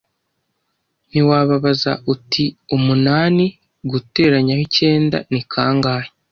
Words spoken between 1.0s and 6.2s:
ntiwababaza uti umunani guteranyaho icyenda ni kangahe